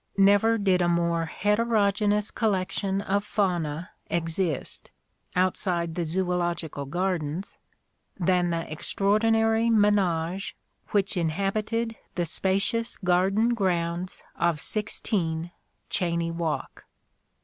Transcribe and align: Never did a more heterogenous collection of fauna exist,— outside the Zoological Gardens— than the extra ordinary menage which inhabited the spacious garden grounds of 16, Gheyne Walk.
Never 0.17 0.57
did 0.57 0.81
a 0.81 0.87
more 0.89 1.27
heterogenous 1.27 2.31
collection 2.31 3.01
of 3.03 3.23
fauna 3.23 3.91
exist,— 4.09 4.89
outside 5.45 5.93
the 5.93 6.05
Zoological 6.05 6.85
Gardens— 6.87 7.59
than 8.29 8.49
the 8.49 8.67
extra 8.67 9.05
ordinary 9.05 9.69
menage 9.69 10.55
which 10.87 11.15
inhabited 11.15 11.97
the 12.15 12.25
spacious 12.25 12.97
garden 12.97 13.49
grounds 13.53 14.23
of 14.35 14.59
16, 14.59 15.51
Gheyne 15.91 16.35
Walk. 16.35 16.85